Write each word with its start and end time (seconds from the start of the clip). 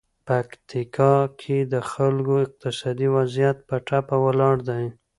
پکتیکا 0.27 1.13
کې 1.39 1.57
د 1.73 1.75
خلکو 1.91 2.33
اقتصادي 2.45 3.07
وضعیت 3.17 3.57
په 3.67 3.75
ټپه 3.87 4.15
ولاړ 4.25 4.55
دی. 4.69 4.85